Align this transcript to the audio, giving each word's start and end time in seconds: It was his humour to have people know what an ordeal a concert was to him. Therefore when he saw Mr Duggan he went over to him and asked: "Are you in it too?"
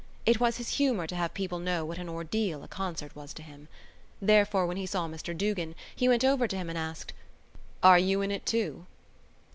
It 0.25 0.39
was 0.39 0.57
his 0.57 0.69
humour 0.77 1.05
to 1.05 1.15
have 1.15 1.35
people 1.35 1.59
know 1.59 1.85
what 1.85 1.99
an 1.99 2.09
ordeal 2.09 2.63
a 2.63 2.67
concert 2.67 3.15
was 3.15 3.35
to 3.35 3.43
him. 3.43 3.67
Therefore 4.19 4.65
when 4.65 4.77
he 4.77 4.87
saw 4.87 5.07
Mr 5.07 5.37
Duggan 5.37 5.75
he 5.95 6.09
went 6.09 6.25
over 6.25 6.47
to 6.47 6.57
him 6.57 6.69
and 6.69 6.77
asked: 6.79 7.13
"Are 7.83 7.99
you 7.99 8.23
in 8.23 8.31
it 8.31 8.43
too?" 8.47 8.87